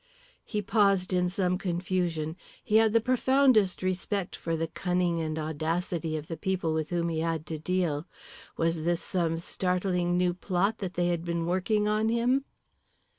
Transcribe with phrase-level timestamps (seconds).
[0.43, 2.35] He paused in some confusion.
[2.63, 7.09] He had the profoundest respect for the cunning and audacity of the people with whom
[7.09, 8.07] he had to deal.
[8.57, 12.45] Was this some startling new plot that they had been working on him?